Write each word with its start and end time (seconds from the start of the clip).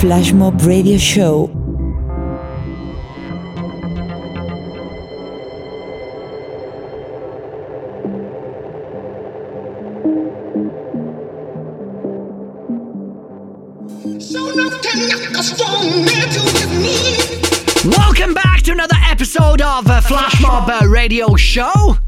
Flashmob 0.00 0.64
Radio 0.64 0.96
Show. 0.96 1.50
Welcome 17.84 18.32
back 18.32 18.62
to 18.62 18.72
another 18.72 18.96
episode 19.04 19.60
of 19.60 19.86
uh, 19.86 20.00
Flashmob 20.00 20.82
uh, 20.82 20.88
Radio 20.88 21.36
Show. 21.36 21.99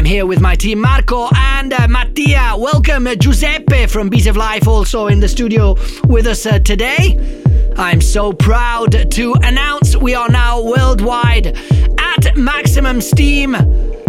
I'm 0.00 0.06
here 0.06 0.24
with 0.24 0.40
my 0.40 0.54
team 0.54 0.80
Marco 0.80 1.28
and 1.36 1.74
uh, 1.74 1.86
Mattia. 1.86 2.54
Welcome 2.56 3.06
uh, 3.06 3.14
Giuseppe 3.16 3.84
from 3.84 4.08
Beats 4.08 4.26
of 4.28 4.34
Life 4.34 4.66
also 4.66 5.08
in 5.08 5.20
the 5.20 5.28
studio 5.28 5.76
with 6.04 6.26
us 6.26 6.46
uh, 6.46 6.58
today. 6.58 7.18
I'm 7.76 8.00
so 8.00 8.32
proud 8.32 9.10
to 9.10 9.34
announce 9.42 9.96
we 9.96 10.14
are 10.14 10.30
now 10.30 10.62
worldwide 10.62 11.48
at 11.98 12.34
maximum 12.34 13.02
steam 13.02 13.54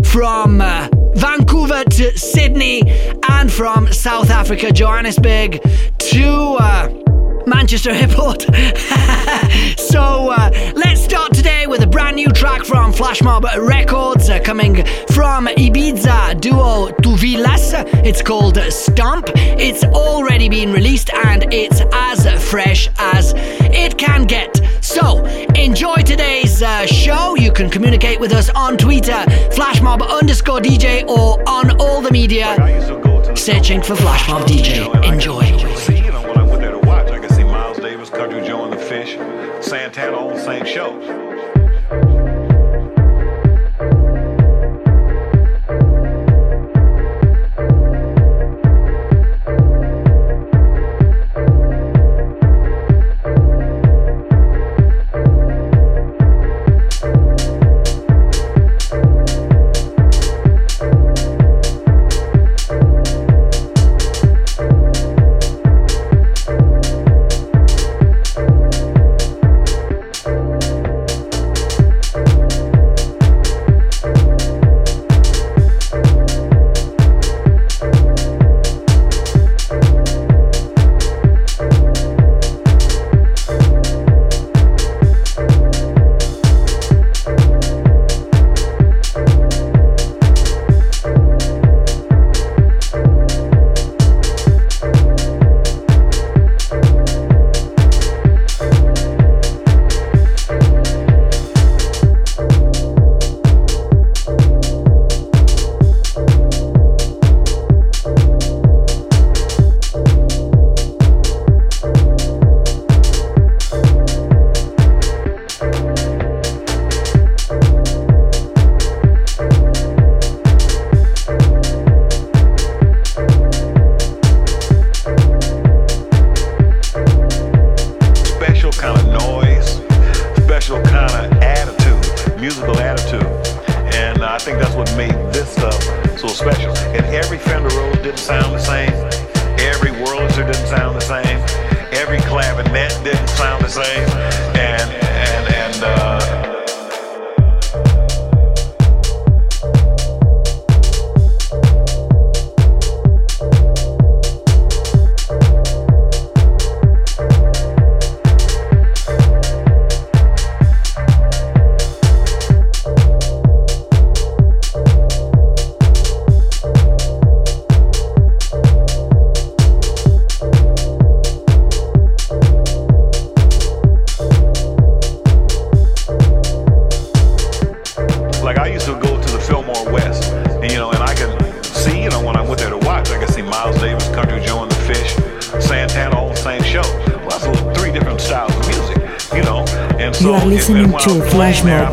from 0.01 0.61
uh, 0.61 0.87
Vancouver 1.15 1.83
to 1.83 2.17
Sydney 2.17 2.83
and 3.27 3.51
from 3.51 3.91
South 3.91 4.29
Africa, 4.29 4.71
Johannesburg 4.71 5.61
to 5.97 6.55
uh, 6.57 7.10
Manchester 7.45 7.91
Airport. 7.91 8.41
so 9.77 10.29
uh, 10.29 10.71
let's 10.75 11.03
start 11.03 11.33
today 11.33 11.67
with 11.67 11.81
a 11.81 11.87
brand 11.87 12.15
new 12.15 12.27
track 12.29 12.63
from 12.65 12.91
Flashmob 12.93 13.43
Records 13.57 14.29
uh, 14.29 14.39
coming 14.39 14.75
from 15.11 15.47
Ibiza 15.47 16.39
duo 16.39 16.89
2VILAS. 17.01 18.05
It's 18.05 18.21
called 18.21 18.57
Stomp. 18.69 19.29
It's 19.35 19.83
already 19.83 20.49
been 20.49 20.71
released 20.71 21.11
and 21.13 21.53
it's 21.53 21.81
as 21.93 22.25
fresh 22.49 22.89
as 22.97 23.33
it 23.35 23.97
can 23.97 24.25
get. 24.25 24.59
So 24.81 25.25
enjoy 25.55 25.95
today's 25.97 26.61
uh, 26.61 26.85
show. 26.85 27.35
You 27.35 27.51
can 27.51 27.69
communicate 27.69 28.19
with 28.19 28.33
us 28.33 28.49
on 28.49 28.77
Twitter, 28.77 29.23
flashmob 29.55 30.07
underscore 30.07 30.59
DJ, 30.59 31.07
or 31.07 31.41
on 31.47 31.79
all 31.79 32.01
the 32.01 32.11
media, 32.11 32.55
searching 33.35 33.81
for 33.81 33.95
Flashmob 33.95 34.45
DJ. 34.45 35.03
Enjoy. 35.05 36.00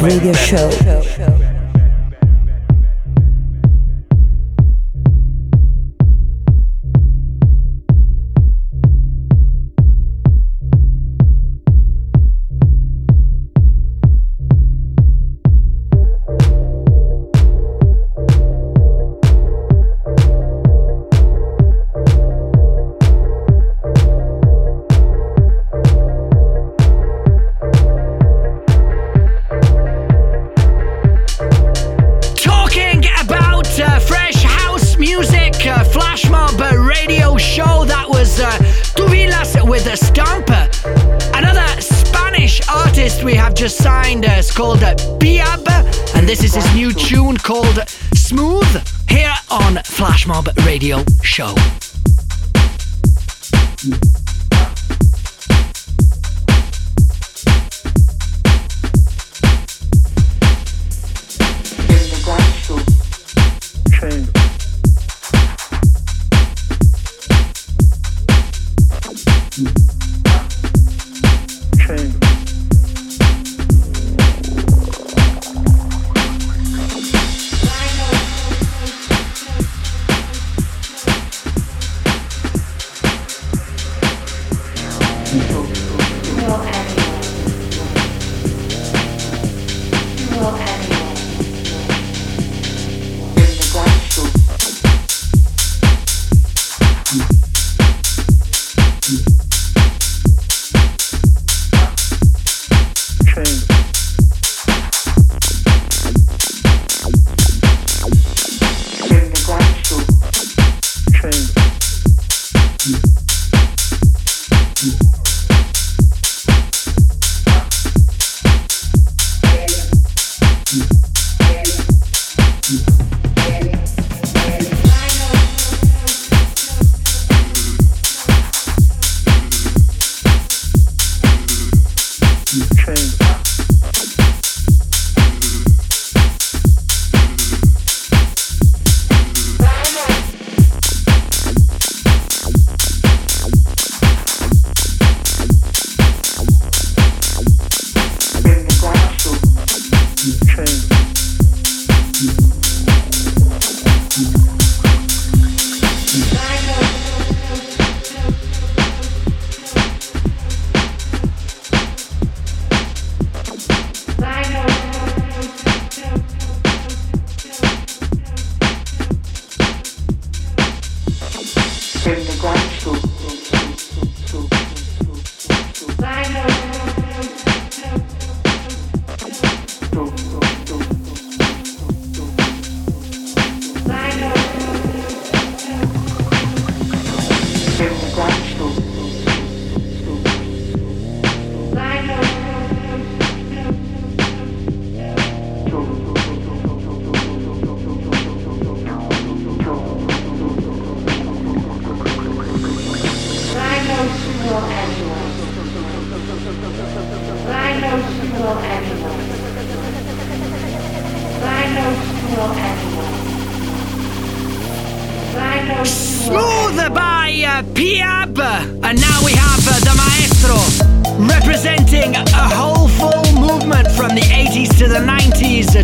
Radio 0.01 0.33
Show. 0.33 1.48
Radio 50.69 51.03
Show. 51.23 51.55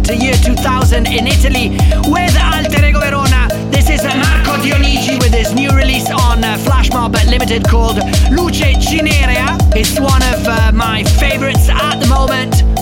To 0.05 0.15
year 0.15 0.35
2000 0.35 1.07
in 1.07 1.27
Italy 1.27 1.71
with 2.11 2.37
Alter 2.39 2.85
Ego 2.85 3.01
Verona. 3.01 3.49
This 3.71 3.89
is 3.89 4.05
Marco 4.05 4.63
Dionigi 4.63 5.19
with 5.19 5.33
his 5.33 5.55
new 5.55 5.71
release 5.71 6.11
on 6.11 6.45
uh, 6.45 6.59
Flashmob 6.59 7.15
Limited 7.27 7.65
called 7.65 7.97
Luce 8.31 8.77
Cinerea. 8.85 9.57
It's 9.75 9.99
one 9.99 10.23
of 10.23 10.47
uh, 10.47 10.73
my 10.73 11.05
favorites 11.05 11.71
at 11.71 12.01
the 12.01 12.07
moment. 12.09 12.74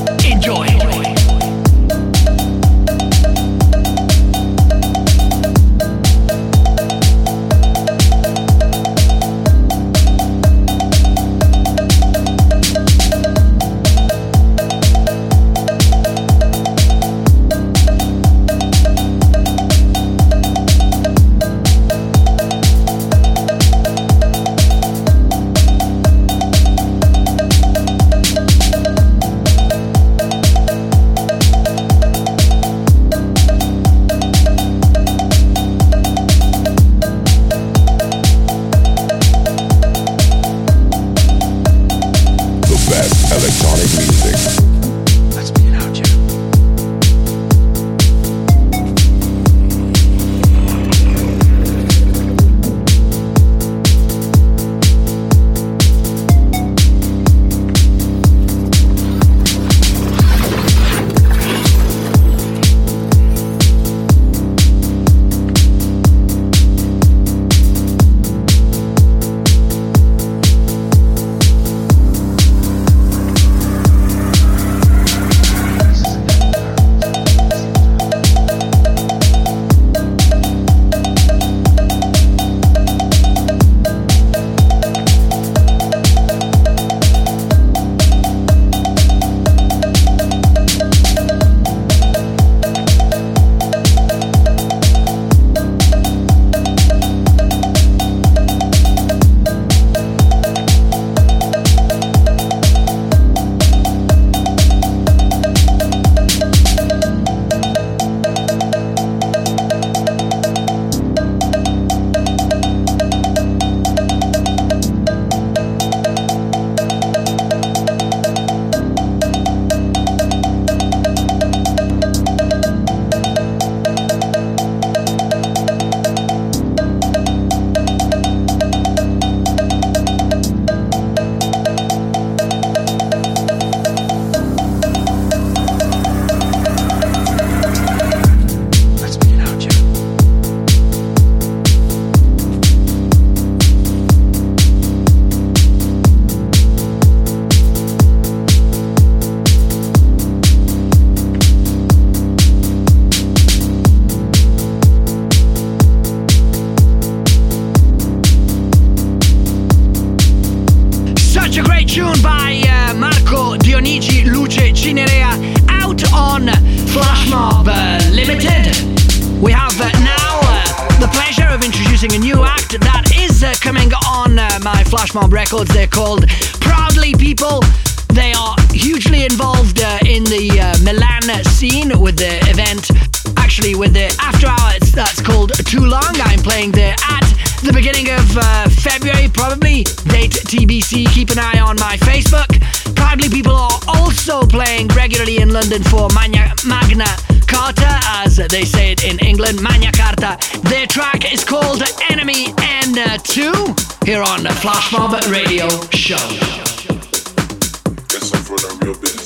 your 208.93 209.01
bitch. 209.01 209.22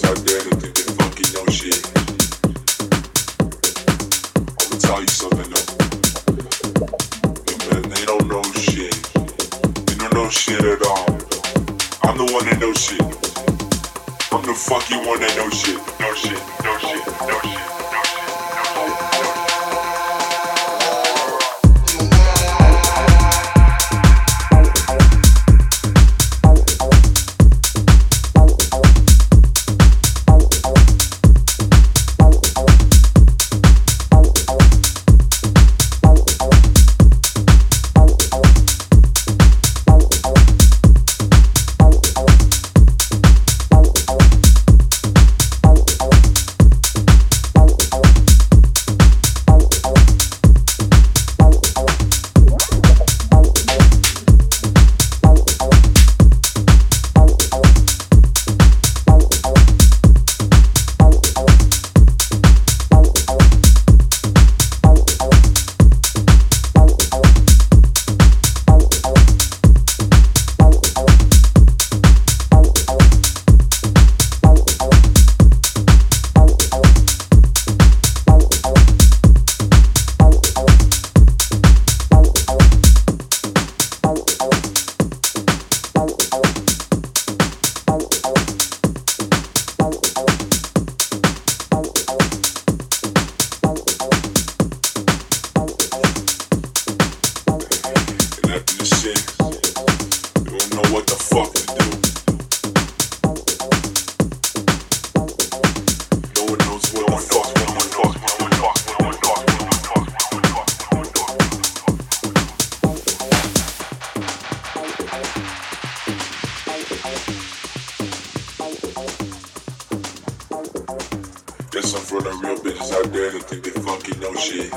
real 122.43 122.57
bitches 122.59 122.93
out 122.93 123.13
there 123.13 123.31
that 123.31 123.43
think 123.43 123.65
they 123.65 123.71
funky, 123.71 124.19
no 124.19 124.35
shit. 124.35 124.73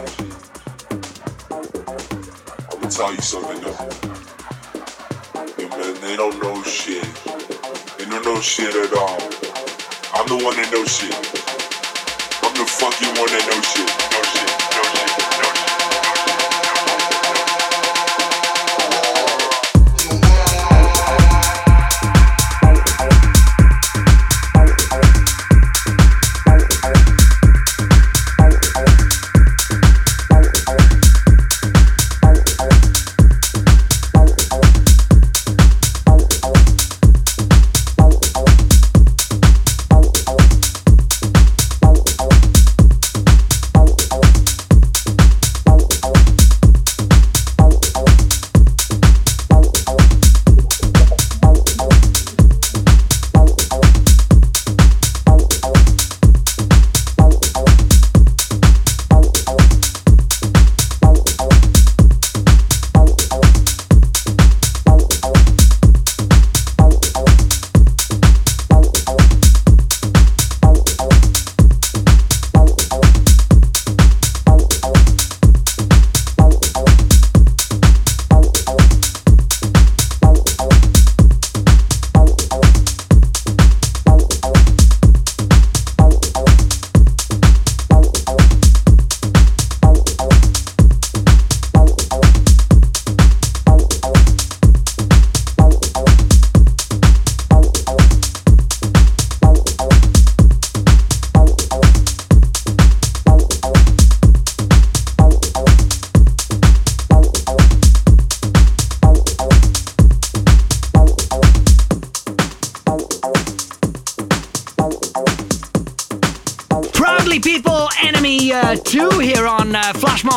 I'ma 2.71 2.89
tell 2.89 3.13
you 3.13 3.21
something 3.21 3.59
though. 3.61 3.73
Them, 5.67 6.01
they 6.01 6.15
don't 6.15 6.41
know 6.41 6.61
shit. 6.63 7.03
They 7.97 8.05
don't 8.05 8.23
know 8.23 8.39
shit 8.39 8.75
at 8.75 8.93
all. 8.93 9.19
I'm 10.13 10.27
the 10.27 10.43
one 10.43 10.55
that 10.55 10.69
knows 10.71 10.91
shit. 10.95 11.15
I'm 12.43 12.53
the 12.55 12.65
fucking 12.65 13.09
one 13.19 13.29
that 13.29 13.47
knows 13.49 13.65
shit. 13.73 14.08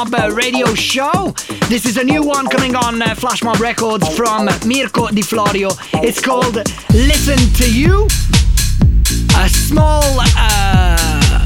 Flashmob 0.02 0.30
uh, 0.30 0.35
Radio 0.35 0.75
Show. 0.75 1.35
This 1.68 1.87
is 1.87 1.97
a 1.97 2.04
new 2.04 2.23
one 2.23 2.49
coming 2.49 2.75
on 2.75 3.02
uh, 3.02 3.14
Flashmob 3.14 3.61
Records 3.61 4.09
from 4.16 4.47
Mirko 4.66 5.09
Di 5.09 5.23
Florio. 5.23 5.71
It's 5.94 6.21
called 6.21 6.56
Listen 6.90 7.38
to 7.54 7.73
You. 7.73 8.06
A 9.37 9.49
small 9.49 10.02
uh, 10.18 10.97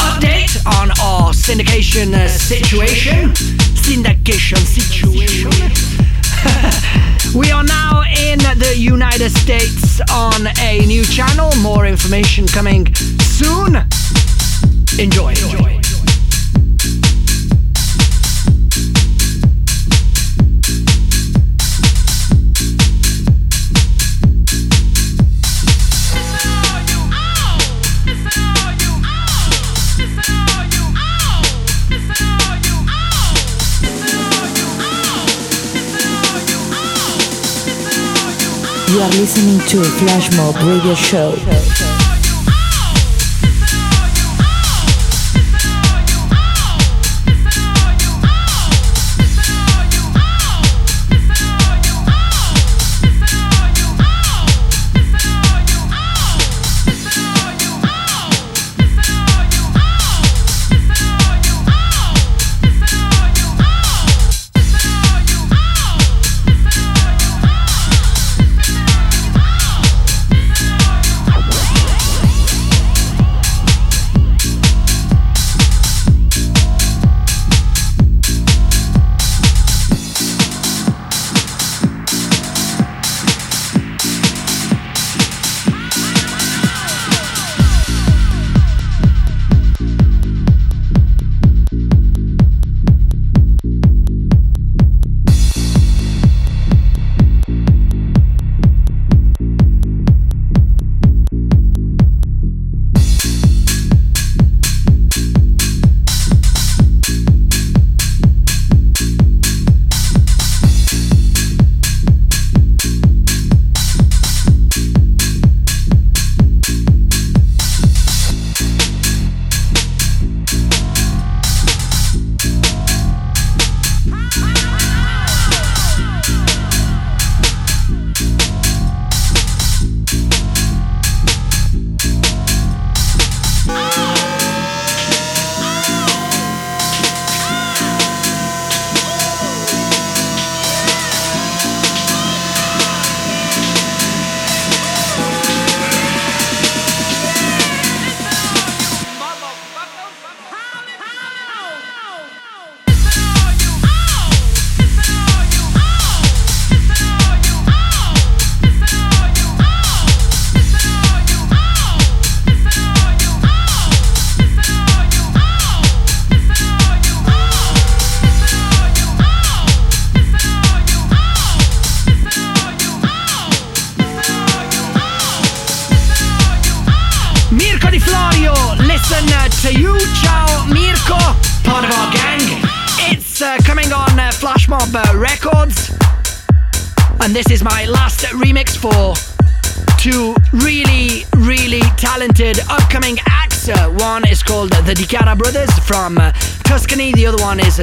update 0.01 0.65
on 0.81 0.91
our 1.03 1.33
syndication 1.33 2.15
uh, 2.15 2.29
situation. 2.29 3.31
Syndication 3.75 4.59
situation. 4.59 5.51
we 7.39 7.51
are 7.51 7.65
now 7.65 8.03
in 8.31 8.39
the 8.39 8.75
United 8.77 9.31
States 9.31 10.01
on 10.13 10.47
a 10.61 10.87
new 10.87 11.05
channel. 11.05 11.51
More 11.61 11.87
information 11.87 12.47
coming 12.47 12.95
soon. 13.21 13.77
Enjoy. 14.99 15.31
Enjoy. 15.31 15.75
You 38.97 39.03
are 39.03 39.11
listening 39.11 39.59
to 39.69 39.83
Flashmob 39.83 40.55
Radio 40.67 40.95
Show. 40.95 41.96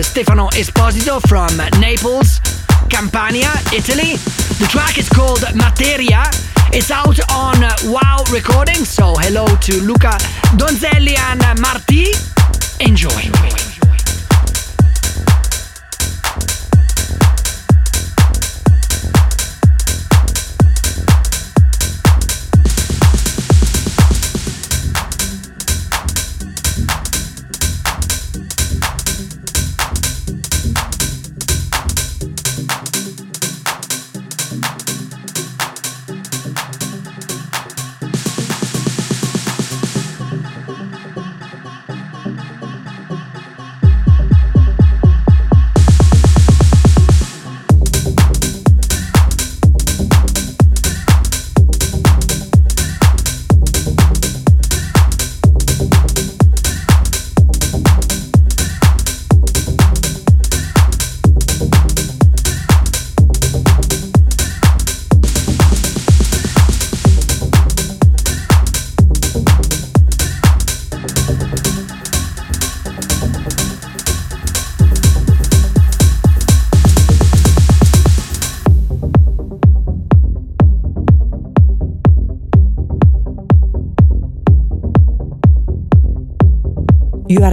Stefano 0.03 0.47
Esposito 0.49 1.19
from 1.27 1.55
Naples, 1.79 2.39
Campania, 2.89 3.49
Italy. 3.73 4.15
The 4.59 4.67
track 4.69 4.97
is 4.97 5.09
called 5.09 5.43
Materia. 5.55 6.23
It's 6.71 6.91
out 6.91 7.19
on 7.31 7.61
Wow 7.91 8.23
Recording, 8.31 8.85
so 8.85 9.15
hello 9.15 9.45
to 9.47 9.81
Luca 9.81 10.17
Donzelli 10.57 11.17
and 11.17 11.59
Marti. 11.59 12.11
Enjoy. 12.79 13.72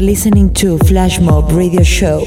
listening 0.01 0.53
to 0.55 0.79
Flashmob 0.79 1.55
Radio 1.55 1.83
Show. 1.83 2.23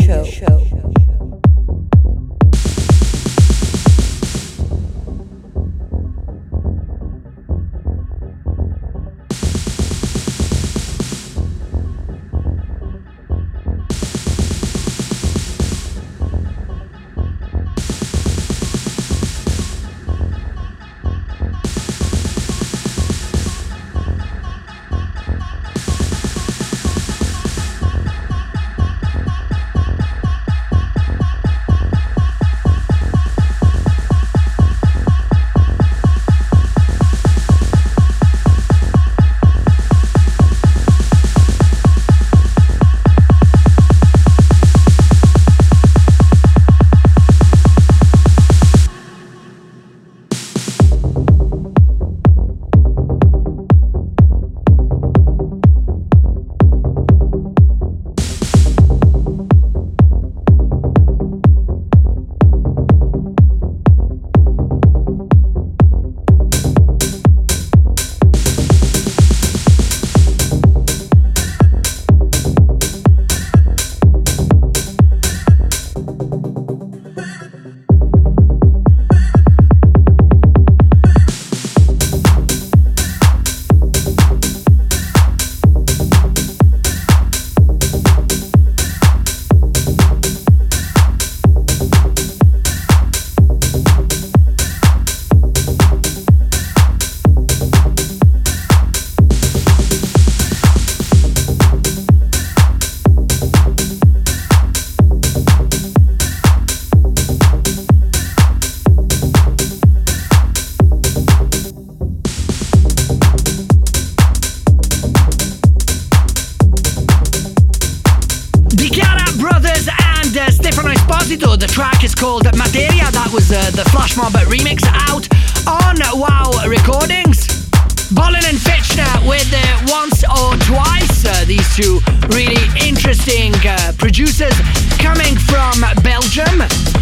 With 128.94 129.50
uh, 129.52 129.88
Once 129.90 130.24
or 130.24 130.54
Twice. 130.70 131.26
Uh, 131.26 131.46
these 131.46 131.66
two 131.76 132.00
really 132.30 132.62
interesting 132.86 133.52
uh, 133.66 133.92
producers 133.98 134.54
coming 135.00 135.34
from 135.50 135.82
Belgium. 136.04 136.62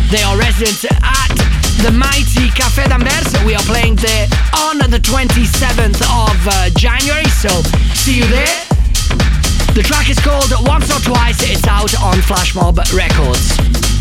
They 0.10 0.24
are 0.24 0.38
residents 0.38 0.86
at 0.86 1.36
the 1.84 1.92
mighty 1.92 2.48
Café 2.56 2.88
d'Anvers. 2.88 3.46
We 3.46 3.56
are 3.56 3.64
playing 3.64 3.96
there 3.96 4.28
on 4.64 4.78
the 4.78 5.00
27th 5.04 6.00
of 6.00 6.48
uh, 6.48 6.70
January, 6.78 7.28
so 7.28 7.50
see 7.94 8.20
you 8.20 8.28
there. 8.28 8.64
The 9.76 9.84
track 9.84 10.10
is 10.10 10.20
called 10.20 10.52
Once 10.68 10.90
or 10.96 11.02
Twice. 11.02 11.44
It's 11.44 11.68
out 11.68 11.94
on 12.02 12.16
Flashmob 12.24 12.78
Records. 12.96 14.01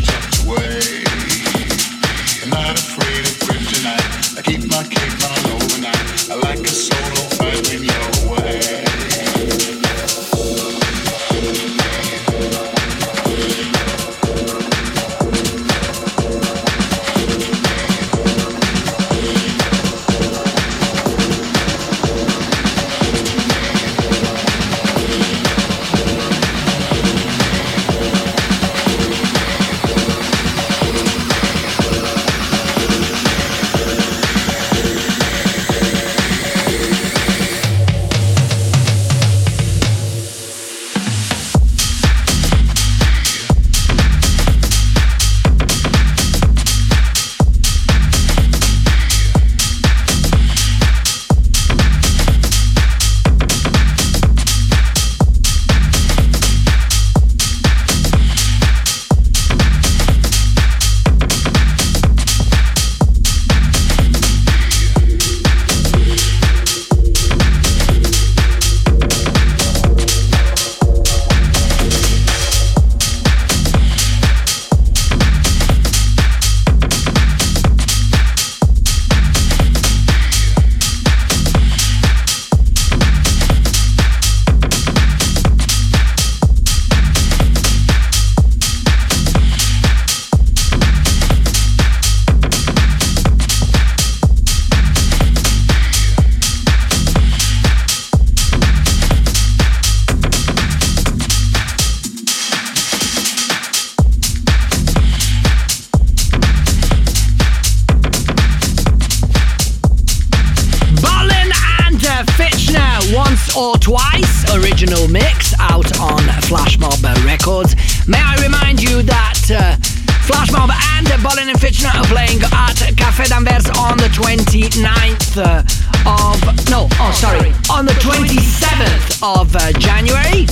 or 113.55 113.75
twice 113.77 114.45
original 114.55 115.07
mix 115.07 115.53
out 115.59 115.99
on 115.99 116.19
Flashmob 116.47 117.01
Records. 117.25 117.75
May 118.07 118.19
I 118.19 118.35
remind 118.41 118.81
you 118.81 119.01
that 119.03 119.39
uh, 119.49 119.75
Flashmob 120.23 120.69
and 120.69 121.07
Bollen 121.23 121.49
and 121.49 121.59
Fichtner 121.59 121.93
are 121.93 122.05
playing 122.05 122.41
at 122.41 122.77
Café 122.95 123.27
d'Anvers 123.27 123.67
on 123.77 123.97
the 123.97 124.09
29th 124.13 125.37
uh, 125.37 125.63
of 126.05 126.69
no, 126.69 126.87
oh 126.99 127.11
sorry, 127.13 127.51
on 127.69 127.85
the 127.85 127.97
27th 127.99 129.21
of 129.21 129.55
uh, 129.55 129.71
January. 129.79 130.47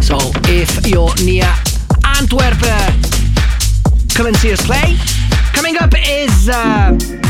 So 0.00 0.16
if 0.48 0.86
you're 0.86 1.14
near 1.24 1.52
Antwerp, 2.04 2.56
uh, 2.62 2.92
come 4.14 4.26
and 4.26 4.36
see 4.36 4.52
us 4.52 4.64
play. 4.64 4.96
Coming 5.52 5.76
up 5.78 5.92
is. 5.96 7.25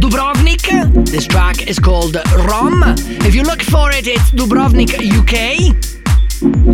Dubrovnik. 0.00 1.04
This 1.06 1.26
track 1.26 1.68
is 1.68 1.78
called 1.78 2.14
Rohm. 2.48 2.82
If 3.26 3.34
you 3.34 3.42
look 3.42 3.62
for 3.62 3.90
it, 3.90 4.06
it's 4.06 4.30
Dubrovnik 4.30 4.92
UK. 4.94 5.74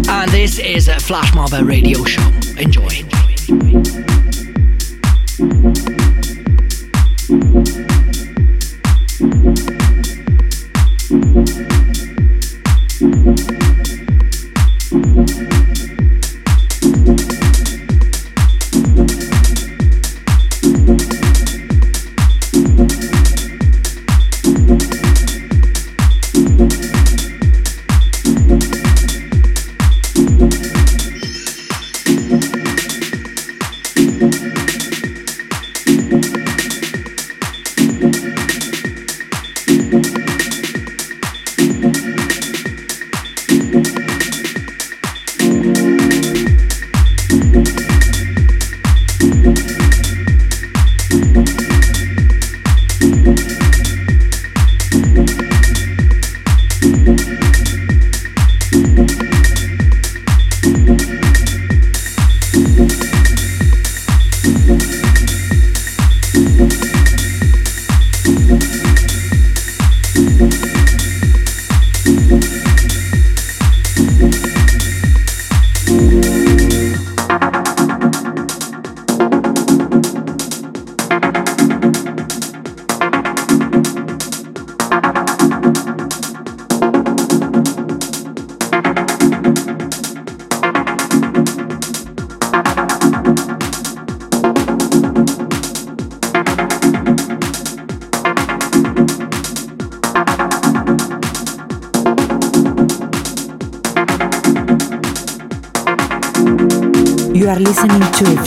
And 0.08 0.30
this 0.30 0.58
is 0.58 0.88
a 0.88 0.96
Flashmob 0.96 1.52
radio 1.66 2.04
show. 2.04 2.22
Enjoy. 2.58 3.04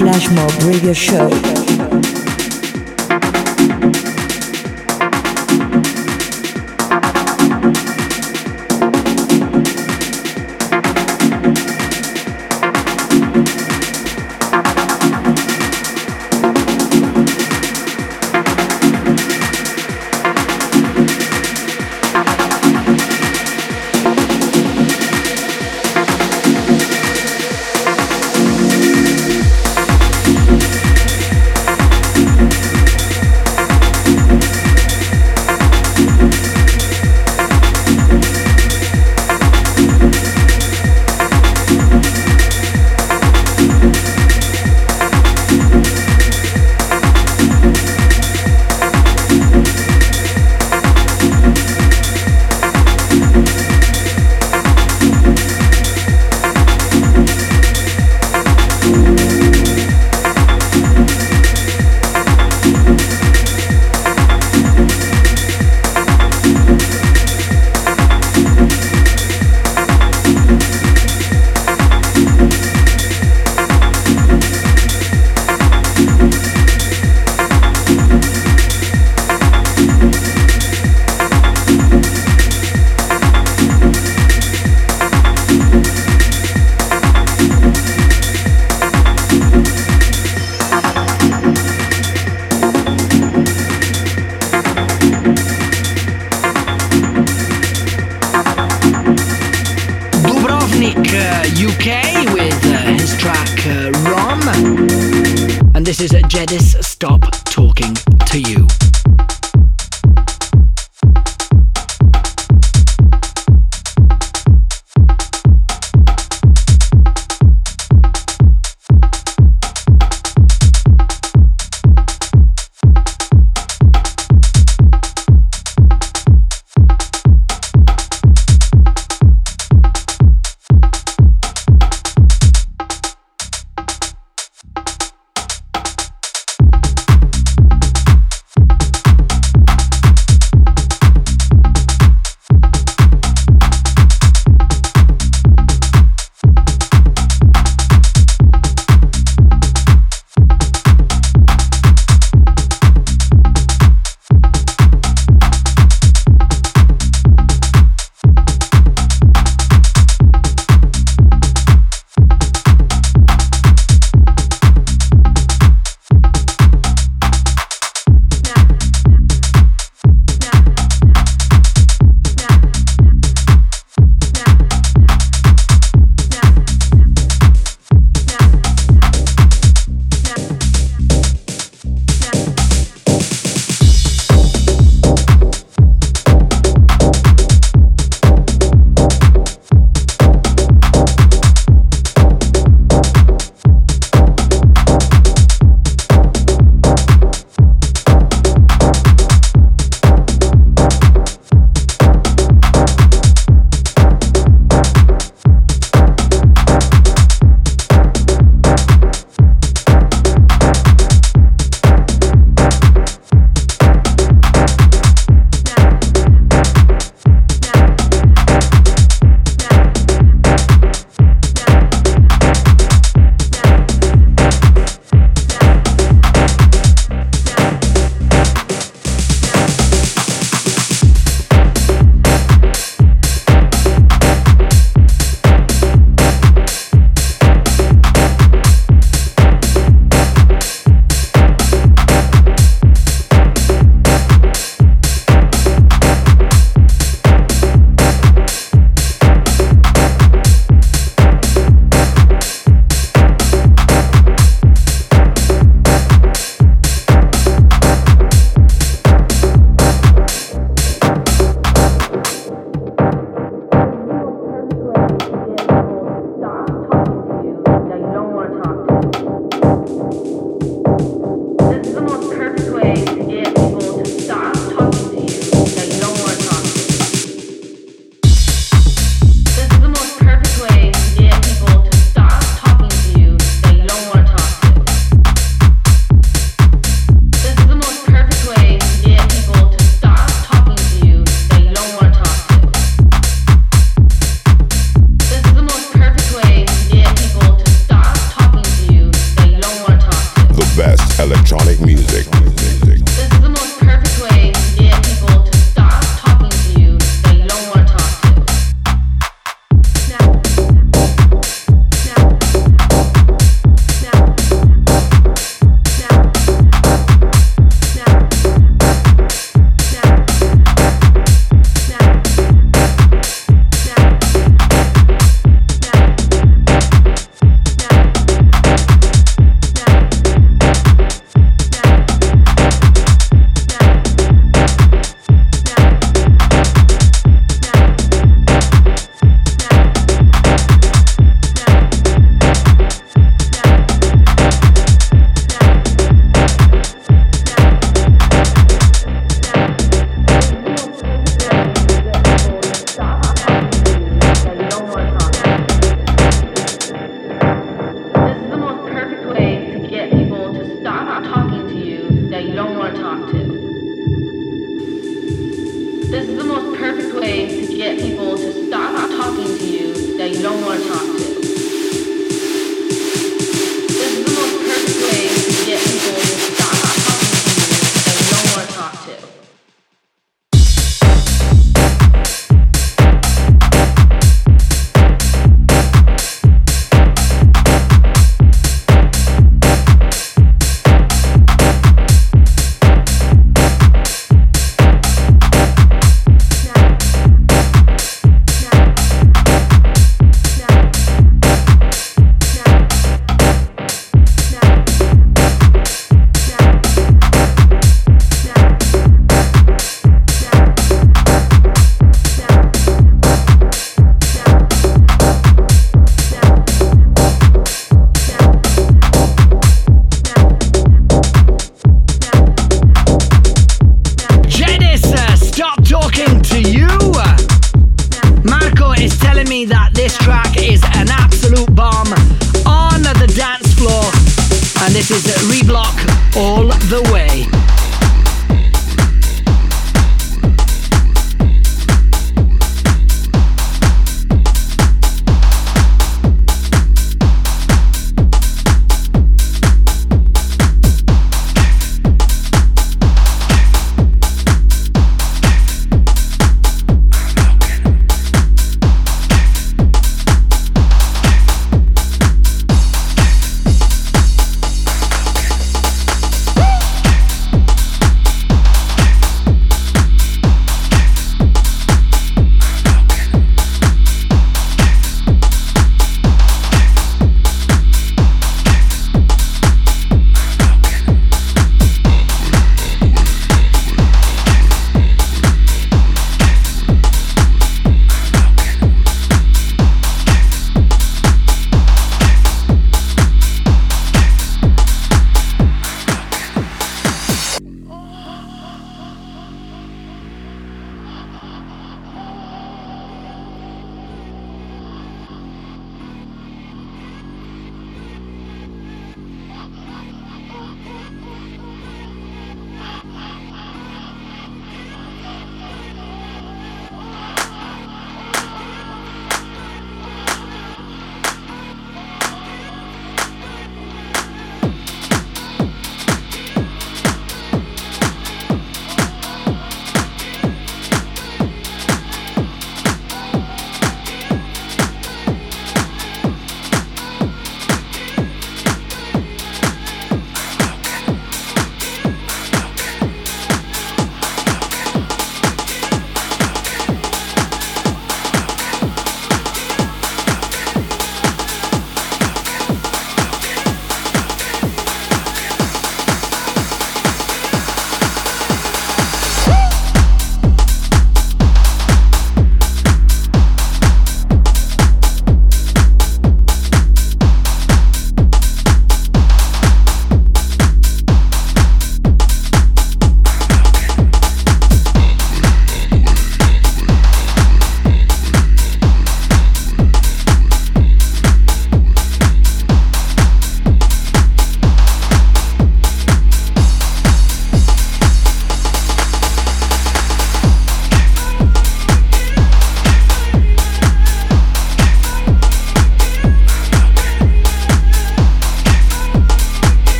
Flashmob 0.00 0.64
Radio 0.64 0.94
Show. 0.94 1.59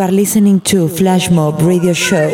You 0.00 0.06
are 0.06 0.10
listening 0.10 0.60
to 0.60 0.88
Flashmob 0.88 1.60
Radio 1.60 1.92
Show. 1.92 2.30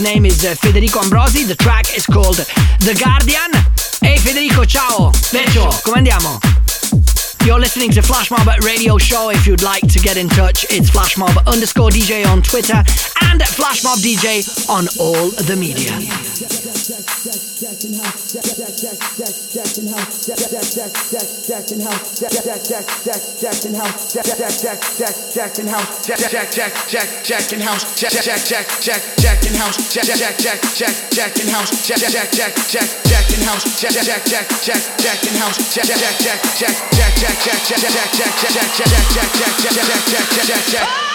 His 0.00 0.08
name 0.14 0.24
is 0.24 0.46
uh, 0.46 0.54
Federico 0.54 1.00
Ambrosi. 1.00 1.46
The 1.46 1.54
track 1.54 1.94
is 1.94 2.06
called 2.06 2.36
The 2.36 2.96
Guardian. 2.98 3.52
Hey 4.00 4.16
Federico, 4.16 4.64
ciao. 4.64 5.10
Leccio, 5.30 5.68
come 5.84 5.98
andiamo? 5.98 6.38
You're 7.44 7.60
listening 7.60 7.90
to 7.90 8.00
Flashmob 8.00 8.46
Radio 8.64 8.96
Show. 8.96 9.28
If 9.28 9.46
you'd 9.46 9.60
like 9.60 9.86
to 9.88 9.98
get 9.98 10.16
in 10.16 10.30
touch, 10.30 10.64
it's 10.70 10.88
Flashmob 10.88 11.44
underscore 11.46 11.90
DJ 11.90 12.26
on 12.26 12.40
Twitter 12.40 12.82
and 13.28 13.42
Flashmob 13.42 14.00
DJ 14.00 14.40
on 14.70 14.88
all 14.98 15.28
the 15.44 15.54
media. 15.54 15.92
Breach 40.70 41.09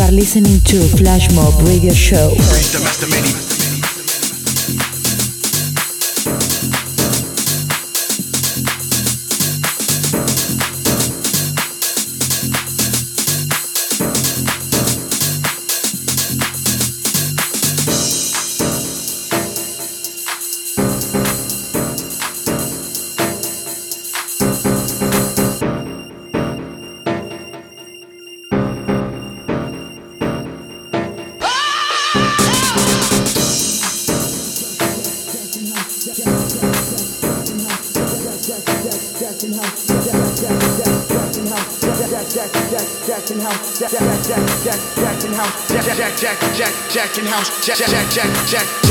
are 0.00 0.12
listening 0.12 0.60
to 0.60 0.76
Flashmob 0.96 1.66
Radio 1.66 1.92
Show. 1.92 3.49
Breach 47.30 47.46
the 47.46 47.92
master 47.92 48.24
many. 48.24 48.50
Breach 48.50 48.89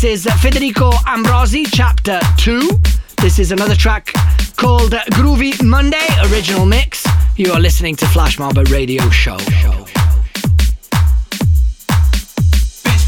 This 0.00 0.24
is 0.24 0.32
Federico 0.40 0.92
Ambrosi, 1.04 1.66
Chapter 1.70 2.20
2. 2.38 2.70
This 3.20 3.38
is 3.38 3.52
another 3.52 3.74
track 3.74 4.10
called 4.56 4.92
Groovy 4.92 5.62
Monday, 5.62 6.06
original 6.30 6.64
mix. 6.64 7.06
You 7.36 7.52
are 7.52 7.60
listening 7.60 7.96
to 7.96 8.06
Flashmob 8.06 8.56
Radio 8.70 9.10
Show. 9.10 9.36
Bitch 9.36 9.88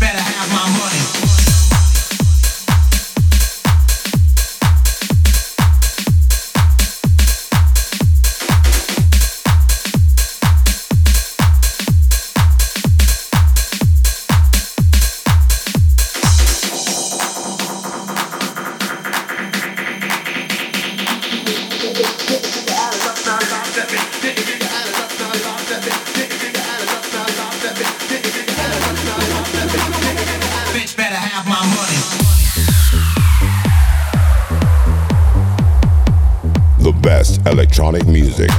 better 0.01 0.20
have 0.20 0.51
my 0.53 0.68
money. 0.78 0.91
electronic 37.47 38.07
music. 38.07 38.51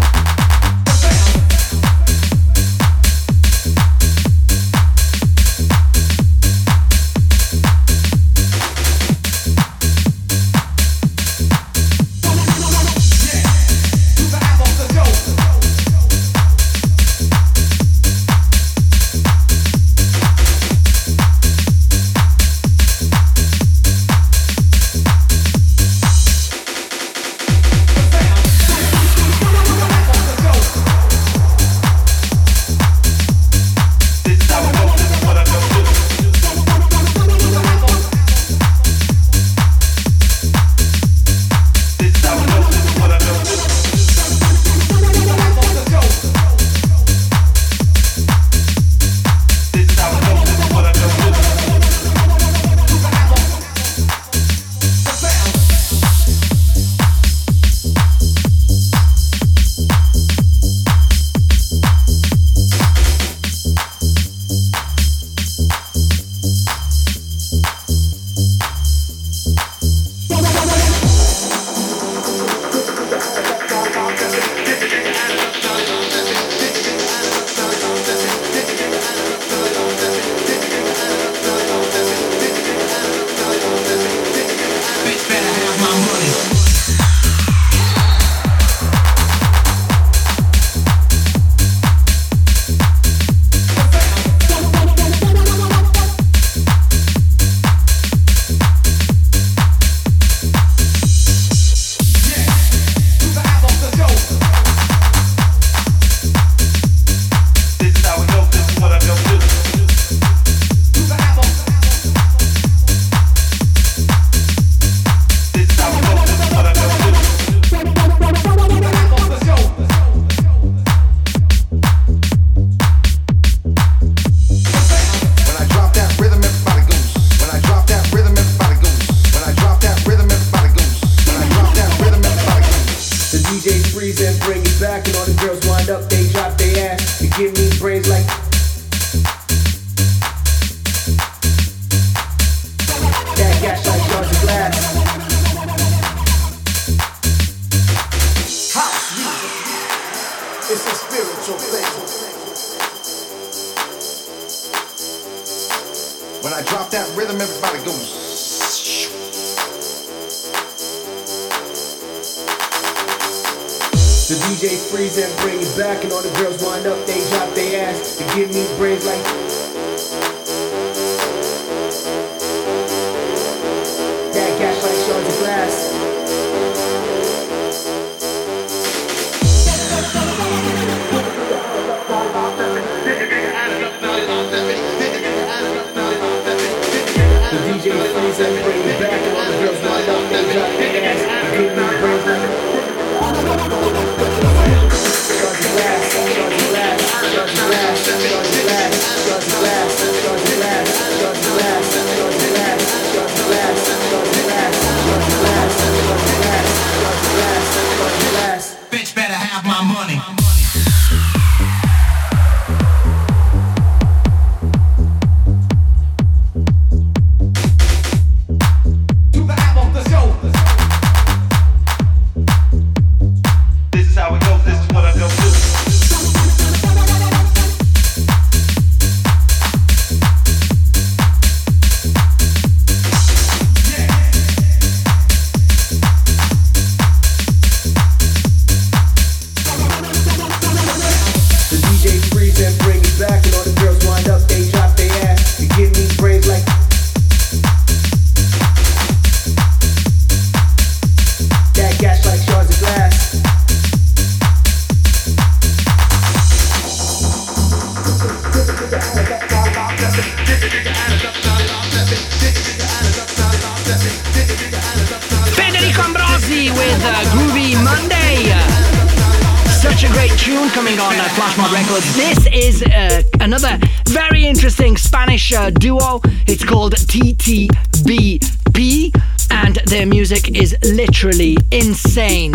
Literally 281.06 281.58
insane. 281.70 282.54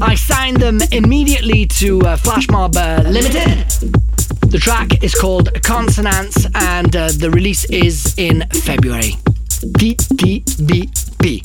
I 0.00 0.14
signed 0.14 0.56
them 0.62 0.78
immediately 0.92 1.66
to 1.66 2.00
uh, 2.00 2.16
Flashmob 2.16 2.74
uh, 2.74 3.02
Limited. 3.06 3.68
The 4.50 4.58
track 4.58 5.04
is 5.04 5.14
called 5.14 5.52
Consonance, 5.62 6.46
and 6.54 6.96
uh, 6.96 7.08
the 7.08 7.30
release 7.30 7.66
is 7.66 8.14
in 8.16 8.48
February. 8.64 9.18
TTBP. 9.76 11.40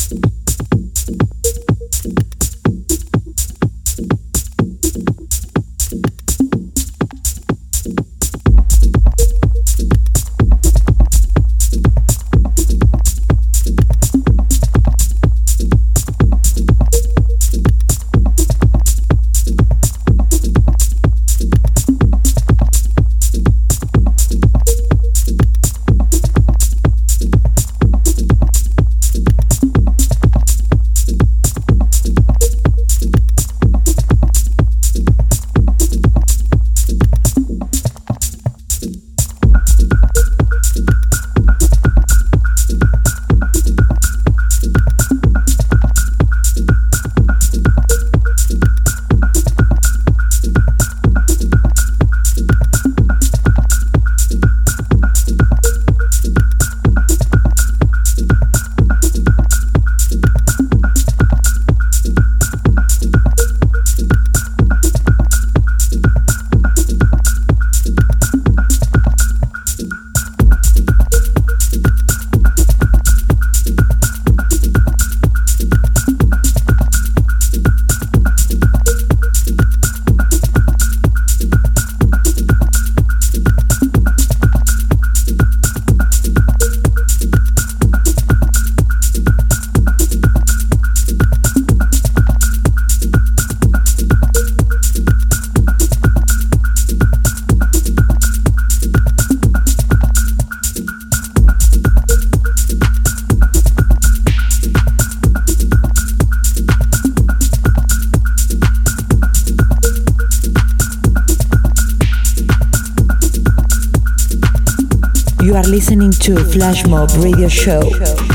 Flashmob 116.55 117.09
Radio 117.21 117.49
Show. 117.49 118.34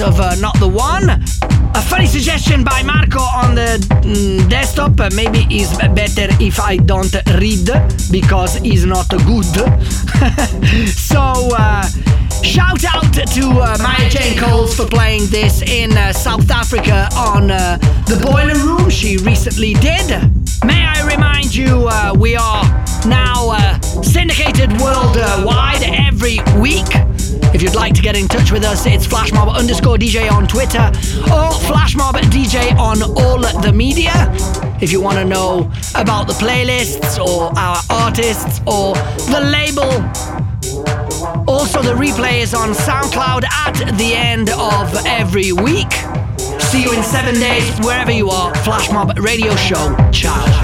Of 0.00 0.20
uh, 0.20 0.34
Not 0.36 0.58
the 0.58 0.68
One. 0.68 1.10
A 1.74 1.82
funny 1.82 2.06
suggestion 2.06 2.62
by 2.62 2.82
Marco 2.82 3.20
on 3.20 3.54
the 3.54 3.78
mm, 4.02 4.48
desktop. 4.48 5.00
Uh, 5.00 5.10
maybe 5.14 5.46
it's 5.50 5.76
better 5.94 6.28
if 6.40 6.60
I 6.60 6.76
don't 6.76 7.14
read 7.40 7.70
because 8.10 8.60
it's 8.62 8.84
not 8.84 9.08
good. 9.08 9.46
so, 10.88 11.48
uh, 11.56 11.88
Shout 12.42 12.84
out 12.84 13.12
to 13.12 13.50
uh, 13.50 13.76
Maya 13.82 14.08
Jane 14.08 14.38
Coles 14.38 14.76
for 14.76 14.86
playing 14.86 15.26
this 15.26 15.60
in 15.62 15.96
uh, 15.96 16.12
South 16.12 16.48
Africa 16.50 17.08
on 17.16 17.50
uh, 17.50 17.78
the 18.06 18.16
Boiler 18.22 18.54
Room 18.54 18.88
she 18.88 19.16
recently 19.18 19.74
did. 19.74 20.08
May 20.64 20.86
I 20.86 21.04
remind 21.04 21.52
you, 21.54 21.88
uh, 21.88 22.14
we 22.16 22.36
are 22.36 22.62
now 23.06 23.78
syndicated 24.02 24.47
like 27.88 27.96
to 27.96 28.02
get 28.02 28.18
in 28.18 28.28
touch 28.28 28.52
with 28.52 28.64
us, 28.64 28.84
it's 28.84 29.06
flashmob 29.06 29.50
underscore 29.50 29.96
DJ 29.96 30.30
on 30.30 30.46
Twitter 30.46 30.90
or 31.32 31.48
flashmob 31.68 32.12
DJ 32.28 32.76
on 32.76 33.02
all 33.16 33.38
the 33.62 33.72
media. 33.72 34.12
If 34.82 34.92
you 34.92 35.00
want 35.00 35.16
to 35.16 35.24
know 35.24 35.72
about 35.94 36.26
the 36.26 36.34
playlists 36.34 37.18
or 37.18 37.50
our 37.58 37.80
artists 37.88 38.60
or 38.66 38.92
the 39.32 39.40
label, 39.40 39.90
also 41.48 41.80
the 41.80 41.94
replay 41.94 42.42
is 42.42 42.52
on 42.52 42.74
SoundCloud 42.74 43.44
at 43.50 43.96
the 43.96 44.12
end 44.14 44.50
of 44.50 44.94
every 45.06 45.52
week. 45.52 45.92
See 46.60 46.82
you 46.82 46.92
in 46.92 47.02
seven 47.02 47.36
days, 47.36 47.78
wherever 47.80 48.12
you 48.12 48.28
are. 48.28 48.52
Flashmob 48.56 49.18
Radio 49.18 49.56
Show. 49.56 49.96
Ciao. 50.12 50.57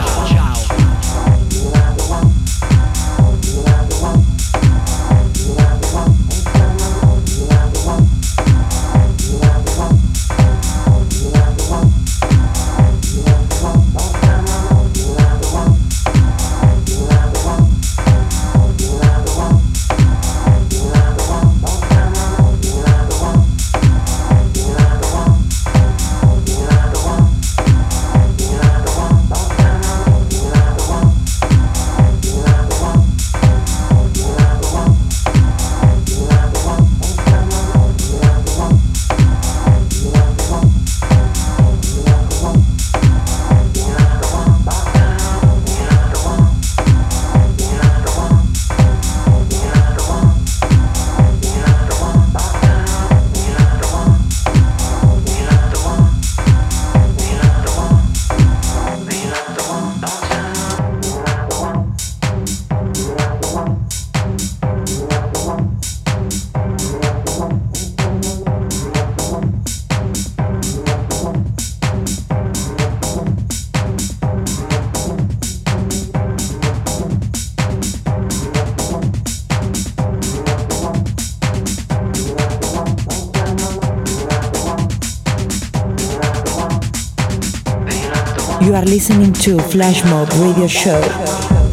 You 88.65 88.75
are 88.75 88.85
listening 88.85 89.35
to 89.35 89.59
Flashmob 89.59 90.31
Radio 90.41 90.67
Show. 90.67 91.64